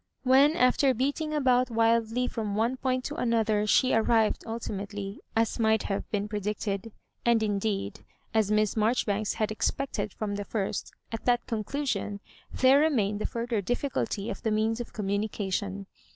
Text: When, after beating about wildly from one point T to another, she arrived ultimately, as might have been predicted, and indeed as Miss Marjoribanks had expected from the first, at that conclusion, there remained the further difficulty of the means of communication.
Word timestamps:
When, 0.23 0.55
after 0.55 0.95
beating 0.95 1.31
about 1.31 1.69
wildly 1.69 2.25
from 2.27 2.55
one 2.55 2.75
point 2.75 3.03
T 3.03 3.09
to 3.09 3.17
another, 3.17 3.67
she 3.67 3.93
arrived 3.93 4.43
ultimately, 4.47 5.21
as 5.35 5.59
might 5.59 5.83
have 5.83 6.09
been 6.09 6.27
predicted, 6.27 6.91
and 7.23 7.43
indeed 7.43 8.03
as 8.33 8.49
Miss 8.49 8.75
Marjoribanks 8.75 9.33
had 9.35 9.51
expected 9.51 10.11
from 10.11 10.37
the 10.37 10.43
first, 10.45 10.91
at 11.11 11.25
that 11.25 11.45
conclusion, 11.45 12.19
there 12.51 12.79
remained 12.79 13.21
the 13.21 13.27
further 13.27 13.61
difficulty 13.61 14.31
of 14.31 14.41
the 14.41 14.49
means 14.49 14.81
of 14.81 14.91
communication. 14.91 15.85